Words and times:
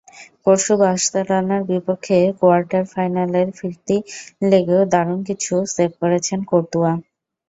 পরশু 0.43 0.73
বার্সেলোনার 0.81 1.61
বিপক্ষে 1.69 2.17
কোয়ার্টার 2.39 2.83
ফাইনালের 2.93 3.47
ফিরতি 3.57 3.97
লেগেও 4.49 4.81
দারুণ 4.93 5.19
কিছু 5.29 5.53
সেভ 5.75 5.91
করেছেন 6.01 6.39
কোর্তুয়া। 6.49 6.91